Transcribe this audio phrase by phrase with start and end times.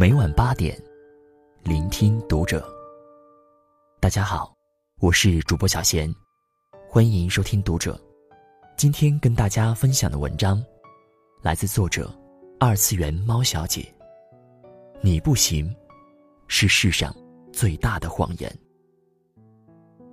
[0.00, 0.74] 每晚八点，
[1.62, 2.66] 聆听读者。
[4.00, 4.56] 大家好，
[4.98, 6.10] 我是主播小贤，
[6.88, 8.00] 欢迎收听读者。
[8.78, 10.64] 今天跟大家分享的文章，
[11.42, 12.10] 来自作者
[12.58, 13.86] 二次元猫小姐。
[15.02, 15.70] 你不行，
[16.48, 17.14] 是世上
[17.52, 18.50] 最大的谎言。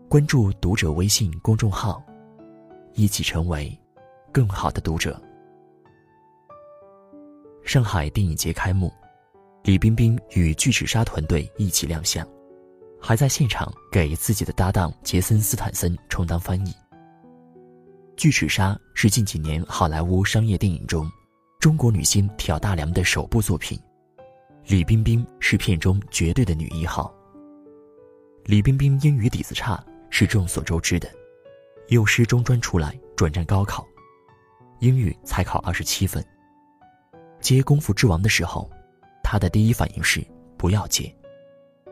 [0.09, 2.03] 关注读者微信公众号，
[2.91, 3.71] 一起成为
[4.33, 5.17] 更好的读者。
[7.63, 8.91] 上海电影节开幕，
[9.67, 12.25] 李冰冰与巨齿鲨团队一起亮相，
[13.01, 16.73] 还在现场给自己的搭档杰森斯坦森充当翻译。
[18.15, 21.05] 巨齿鲨是近几年好莱坞商业电影中
[21.59, 23.77] 中国女星挑大梁的首部作品，
[24.67, 27.13] 李冰冰是片中绝对的女一号。
[28.45, 31.11] 李冰冰英语底子差是众所周知的，
[31.89, 33.85] 幼师中专出来转战高考，
[34.79, 36.25] 英语才考二十七分。
[37.41, 38.71] 接《功夫之王》的时候，
[39.29, 40.25] 他的第一反应是
[40.55, 41.13] 不要接，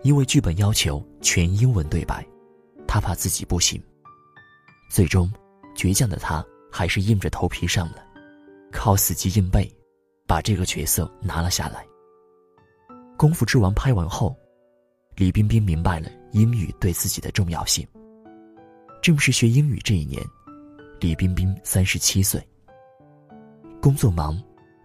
[0.03, 2.25] 因为剧本要求全英文对白，
[2.87, 3.77] 他怕自己不行。
[4.89, 5.29] 最终，
[5.75, 6.41] 倔强的他
[6.71, 7.97] 还是硬着头皮上了，
[8.71, 9.69] 靠死记硬背，
[10.25, 11.85] 把这个角色拿了下来。
[13.17, 14.33] 《功夫之王》拍完后，
[15.17, 17.85] 李冰冰明白了英语对自己的重要性。
[19.01, 20.23] 正是学英语这一年，
[21.01, 22.41] 李冰冰三十七岁，
[23.81, 24.41] 工作忙。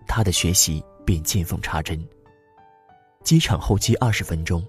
[0.08, 2.04] 他的学习便见缝插针。
[3.22, 4.64] 机场候机二十分钟，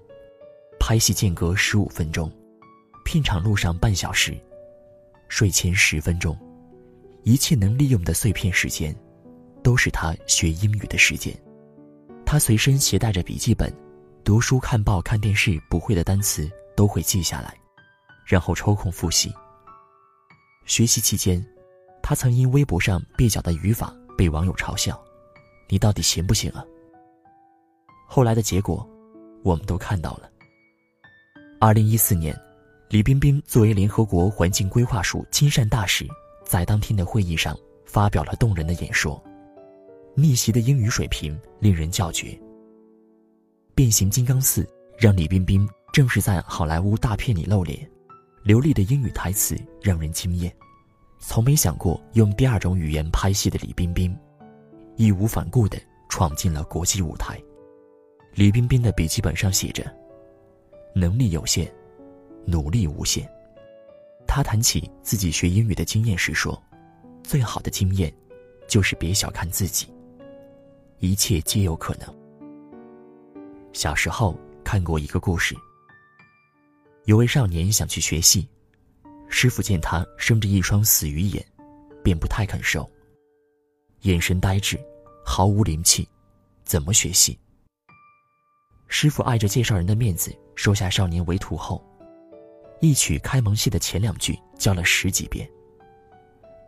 [0.80, 2.32] 拍戏间隔十五分钟，
[3.06, 4.38] 片场路上半小时，
[5.30, 6.38] 睡前十分钟，
[7.24, 8.96] 一切能利用的碎片时间，
[9.64, 11.34] 都是他学英语的时间。
[12.26, 13.74] 他随身携带着笔记本，
[14.24, 17.58] 读书、看报、看电视，不会的单词都会记下来，
[18.26, 19.34] 然后抽空复习。
[20.66, 21.44] 学习期间，
[22.04, 25.02] 他曾因微博上蹩脚的语法被网友嘲笑。
[25.68, 26.64] 你到底行不行啊？
[28.14, 28.86] 后来的结果，
[29.42, 30.30] 我们都看到了。
[31.62, 32.38] 二零一四年，
[32.90, 36.06] 李冰冰作为联合国环境规划署亲善大使，
[36.44, 39.24] 在当天的会议上发表了动人的演说。
[40.14, 42.38] 逆袭的英语水平令人叫绝。
[43.74, 47.90] 变形金刚四让李冰冰正式在好莱坞大片里露脸，
[48.44, 50.54] 流利的英语台词让人惊艳。
[51.18, 54.14] 从没想过用第二种语言拍戏的李冰冰。
[54.98, 57.42] 义无反顾地闯进了国际舞台。
[58.34, 59.84] 李冰冰的笔记本上写着
[60.96, 61.72] ：“能力有限，
[62.46, 63.30] 努力无限。”
[64.26, 66.62] 他谈起自己学英语的经验时说
[67.24, 68.14] ：“最好的经验，
[68.68, 69.88] 就是别小看自己。
[71.00, 72.08] 一切皆有可能。”
[73.74, 75.56] 小时候看过一个故事。
[77.06, 78.48] 有位少年想去学戏，
[79.28, 81.46] 师傅见他生着一双死鱼眼，
[82.02, 82.90] 便不太肯收，
[84.02, 84.80] 眼神呆滞。
[85.24, 86.08] 毫无灵气，
[86.64, 87.38] 怎么学戏？
[88.94, 91.82] 师傅碍着介绍人的面子，收下少年为徒后，
[92.82, 95.50] 一曲开蒙戏的前两句教了十几遍。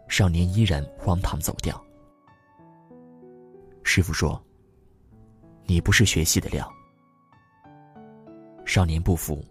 [0.08, 1.80] 少年依然荒唐走掉。
[3.84, 4.42] 师傅说
[5.68, 6.74] ：“你不是学戏的料。”
[8.66, 9.44] 少年不服，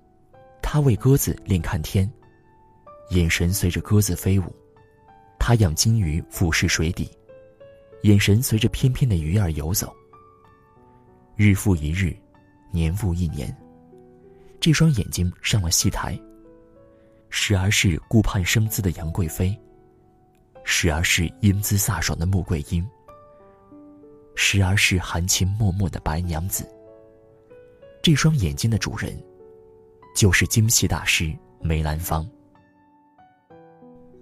[0.63, 2.11] 他为鸽子练看天，
[3.11, 4.45] 眼神随着鸽子飞舞；
[5.39, 7.07] 他养金鱼俯视水底。
[8.05, 9.95] 眼神随着翩翩的鱼儿游走。
[11.37, 12.17] 日复一日，
[12.73, 13.57] 年复一年，
[14.59, 16.19] 这双眼睛上了戏台。
[17.35, 19.59] 时而是顾盼生姿的杨贵妃，
[20.65, 22.87] 时而是英姿飒爽的穆桂英，
[24.35, 26.69] 时而是含情脉脉的白娘子。
[28.03, 29.17] 这双眼睛的主人，
[30.15, 32.29] 就是京戏大师梅兰芳。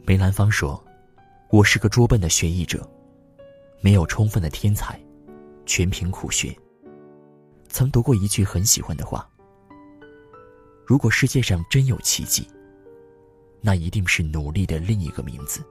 [0.06, 0.80] 梅兰芳说
[1.50, 2.88] ：“我是个拙笨的学艺者。”
[3.82, 5.00] 没有充分的天才，
[5.66, 6.56] 全凭苦学。
[7.70, 9.26] 曾读过一句很喜欢的话：
[10.84, 12.46] 如果世界上真有奇迹，
[13.60, 15.64] 那一定是努力的另一个名字。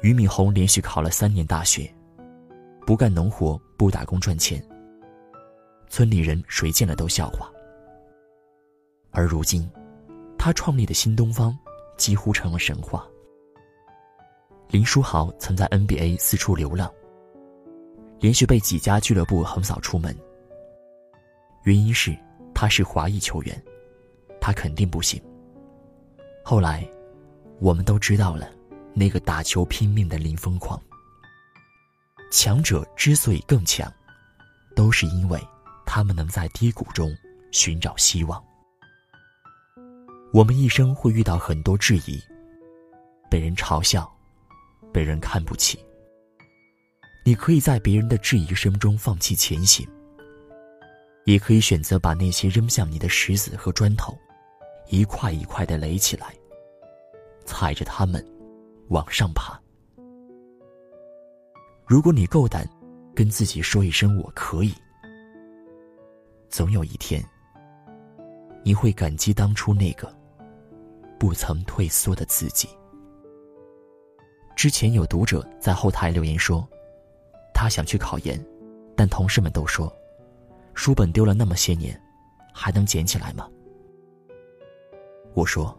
[0.00, 1.94] 俞敏洪连续考了三年大学，
[2.86, 4.66] 不干农活，不打工赚钱。
[5.88, 7.50] 村里人谁见了都笑话。
[9.10, 9.70] 而如今，
[10.38, 11.56] 他创立的新东方
[11.96, 13.06] 几乎成了神话。
[14.70, 16.92] 林书豪曾在 NBA 四处流浪，
[18.20, 20.16] 连续被几家俱乐部横扫出门。
[21.64, 22.16] 原因是
[22.54, 23.62] 他是华裔球员，
[24.40, 25.22] 他肯定不行。
[26.44, 26.88] 后来，
[27.60, 28.50] 我们都知道了
[28.94, 30.80] 那个打球拼命的林疯狂。
[32.30, 33.92] 强者之所以更强，
[34.74, 35.40] 都是因为
[35.86, 37.10] 他们能在低谷中
[37.52, 38.42] 寻找希望。
[40.32, 42.20] 我们一生会遇到很多质疑，
[43.30, 44.10] 被人嘲笑。
[44.90, 45.78] 被人看不起，
[47.24, 49.86] 你可以在别人的质疑声中放弃前行，
[51.24, 54.16] 也可以选择把那些扔向你的石子和砖头，
[54.88, 56.34] 一块一块的垒起来，
[57.44, 58.24] 踩着它们
[58.88, 59.60] 往上爬。
[61.86, 62.66] 如果你够胆
[63.14, 64.72] 跟自己说一声“我可以”，
[66.48, 67.22] 总有一天
[68.62, 70.10] 你会感激当初那个
[71.18, 72.68] 不曾退缩的自己。
[74.56, 76.66] 之前有读者在后台留言说，
[77.60, 78.40] 他想去考研，
[78.94, 79.92] 但同事们都说，
[80.74, 82.00] 书本丢了那么些年，
[82.54, 83.50] 还能捡起来吗？
[85.34, 85.76] 我说，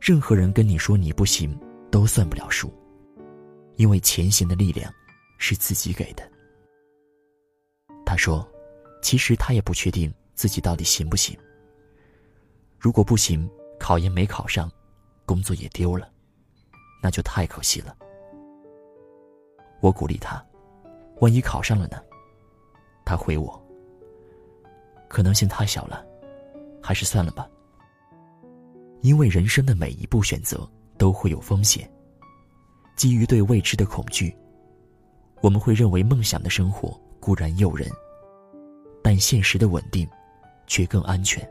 [0.00, 1.54] 任何人跟你说你不行，
[1.90, 2.72] 都算不了数。
[3.76, 4.90] 因为前行的力量
[5.36, 6.26] 是自己给的。
[8.06, 8.50] 他说
[9.02, 11.38] ：“其实他也不确定自己到底行不行。
[12.78, 13.46] 如果不行，
[13.78, 14.72] 考研没考上，
[15.26, 16.10] 工作也丢了，
[17.02, 17.94] 那就太可惜了。”
[19.80, 20.44] 我鼓励他
[21.20, 22.02] ：“万一考上了呢？”
[23.04, 23.60] 他回我
[25.08, 26.04] ：“可能性太小了，
[26.82, 27.48] 还是算了吧。
[29.00, 31.90] 因为人生的每一步选择都会有风险。”
[32.96, 34.36] 基于对未知的恐惧，
[35.40, 37.88] 我们会认为梦想的生活固然诱人，
[39.04, 40.08] 但现实的稳定
[40.66, 41.48] 却更安全。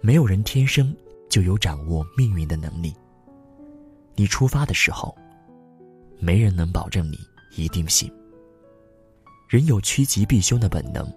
[0.00, 0.96] 没有人天生
[1.28, 2.94] 就有掌握命运的能力。
[4.14, 5.16] 你出发的时候，
[6.22, 7.18] 没人能保证你
[7.56, 8.08] 一定行。
[9.48, 11.12] 人有趋吉避凶的本能。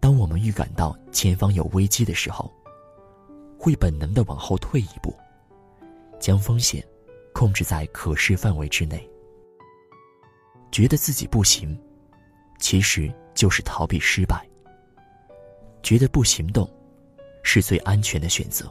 [0.00, 2.50] 当我们预感到前方有危机的时候，
[3.58, 5.14] 会本能的往后退一步，
[6.18, 6.82] 将风险。
[7.34, 9.08] 控制在可视范围之内，
[10.70, 11.76] 觉得自己不行，
[12.58, 14.46] 其实就是逃避失败。
[15.82, 16.70] 觉得不行动，
[17.42, 18.70] 是最安全的选择。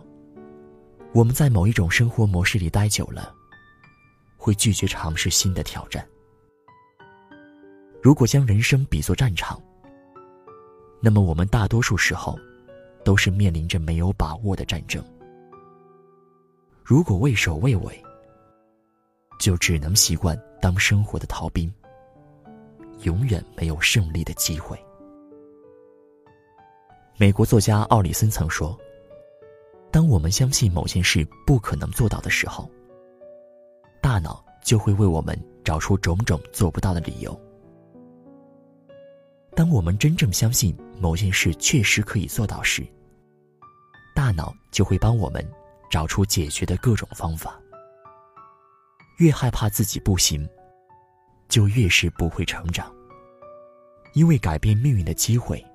[1.11, 3.33] 我们在某一种生活模式里待久了，
[4.41, 6.03] 会拒绝尝试新的挑战。
[8.01, 9.61] 如果将人生比作战场，
[10.99, 12.35] 那么我们大多数时候，
[13.05, 15.03] 都是面临着没有把握的战争。
[16.83, 18.03] 如果畏首畏尾，
[19.39, 21.71] 就只能习惯当生活的逃兵，
[23.03, 24.75] 永远没有胜利的机会。
[27.15, 28.75] 美国作家奥里森曾说
[29.93, 32.67] ：“当我们相信某件事不可能做到的时候，
[34.11, 37.31] 大脑就会为我们找出种种做不到的理由；
[39.55, 42.85] 当我们真正相信某件事确实可以做到时，
[44.13, 45.49] 大脑就会帮我们
[45.89, 47.57] 找出解决的各种方法。”
[49.19, 50.45] 越害怕自己不行，
[51.47, 52.93] 就越是不会成长。
[54.13, 55.65] 因为改变命运的机会，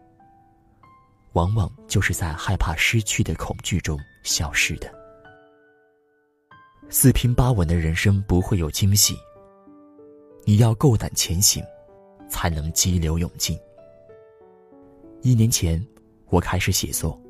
[1.32, 4.94] 往往就是在害怕失去的恐惧中消失的。
[6.88, 9.18] 四平八稳的人生不会有惊喜。
[10.44, 11.64] 你要够胆前行，
[12.28, 13.58] 才能激流勇进。
[15.20, 15.84] 一年前，
[16.28, 17.20] 我开始写作。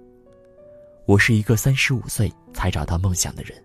[1.06, 3.56] 我是一个三十五岁才找到梦想的人。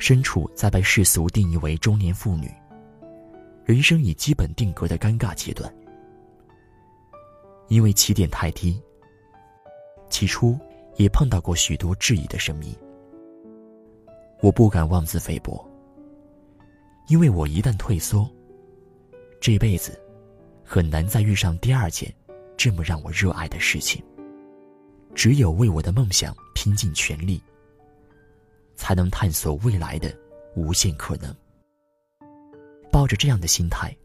[0.00, 2.50] 身处在被世俗定义为中年妇女、
[3.64, 5.72] 人生已基本定格的尴尬阶段，
[7.68, 8.82] 因为起点太低，
[10.10, 10.58] 起初
[10.96, 12.76] 也碰到过许多质疑的声音。
[14.40, 15.64] 我不敢妄自菲薄，
[17.08, 18.30] 因为我一旦退缩，
[19.40, 19.98] 这辈子
[20.64, 22.14] 很难再遇上第二件
[22.56, 24.04] 这么让我热爱的事情。
[25.14, 27.42] 只有为我的梦想拼尽全力。
[28.76, 30.12] 才能探索未来的
[30.56, 31.32] 无限可能。
[32.90, 33.96] 抱着这样的心态，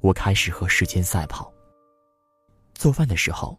[0.00, 1.50] 我开始和时间赛跑。
[2.74, 3.58] 做饭的时候，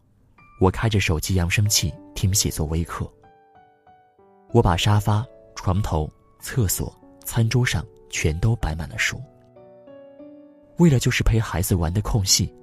[0.60, 3.12] 我开着手机扬声器听写作微课。
[4.52, 6.94] 我把沙发、床头、厕所、
[7.24, 9.22] 餐桌上全都摆满了书。
[10.78, 12.54] 为了就是陪孩子玩的空隙，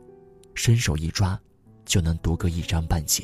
[0.54, 1.38] 伸手一抓，
[1.84, 3.22] 就能读个一章半节。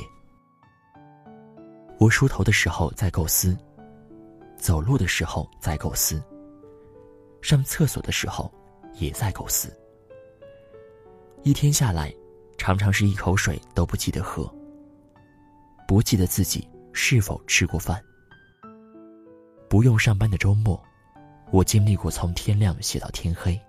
[1.99, 3.57] 我梳头的时候在构思。
[4.57, 6.23] 走路的时候在构思，
[7.43, 8.51] 上厕所的时候
[8.95, 9.71] 也在构思。
[11.43, 12.11] 一天下来，
[12.57, 14.51] 常常是一口水都不记得喝，
[15.87, 18.03] 不记得自己是否吃过饭。
[19.69, 20.81] 不用上班的周末，
[21.51, 23.61] 我经历过从天亮写到天黑，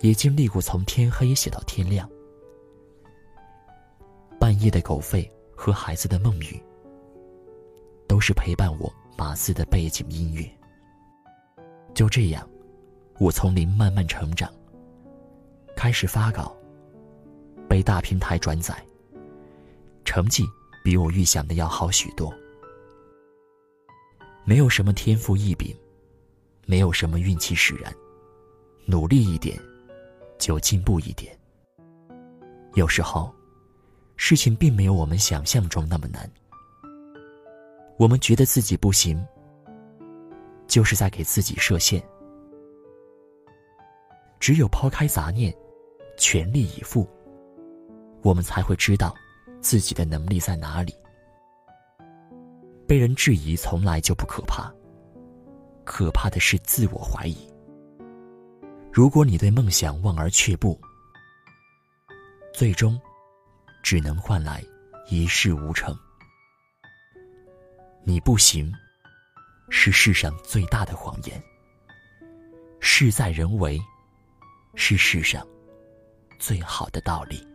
[0.00, 2.08] 也经历过从天黑写到天亮。
[4.38, 6.62] 半夜的狗吠和孩子的梦语，
[8.06, 8.92] 都是陪伴我。
[9.18, 10.50] 马斯的背景音乐。
[11.92, 12.48] 就这样，
[13.18, 14.50] 我从零慢慢成长。
[15.76, 16.56] 开始发稿，
[17.68, 18.74] 被大平台转载，
[20.06, 20.46] 成绩
[20.82, 22.32] 比我预想的要好许多。
[24.44, 25.76] 没有什么天赋异禀，
[26.66, 27.94] 没有什么运气使然，
[28.86, 29.58] 努力一点，
[30.38, 31.36] 就进步一点。
[32.74, 33.32] 有时候，
[34.16, 36.30] 事情并没有我们想象中那么难。
[37.96, 39.24] 我们觉得自己不行，
[40.66, 42.02] 就是在给自己设限。
[44.40, 45.54] 只有抛开杂念，
[46.16, 47.06] 全力以赴，
[48.22, 49.14] 我们才会知道
[49.60, 50.94] 自己的能力在哪里。
[52.90, 54.68] 被人质疑从来就不可怕，
[55.84, 57.48] 可怕的是自我怀疑。
[58.92, 60.76] 如果你对梦想望而却步，
[62.52, 63.00] 最终
[63.80, 64.60] 只能换来
[65.08, 65.96] 一事无成。
[68.02, 68.72] 你不行，
[69.68, 71.40] 是世上最大的谎言。
[72.80, 73.80] 事在人为，
[74.74, 75.46] 是世上
[76.40, 77.46] 最好的道理。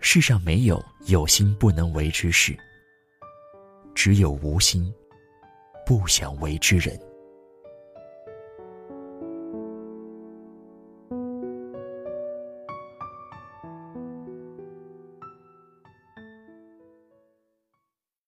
[0.00, 2.54] 世上没有有心不能为之事，
[3.94, 4.92] 只有无心
[5.86, 7.11] 不想为之人。